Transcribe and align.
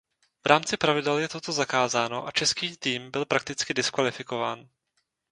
V 0.45 0.45
rámci 0.51 0.77
pravidel 0.77 1.17
je 1.17 1.27
toto 1.27 1.51
zakázáno 1.51 2.27
a 2.27 2.31
český 2.31 2.77
tým 2.77 3.11
byl 3.11 3.25
prakticky 3.25 3.73
diskvalifikován. 3.73 4.69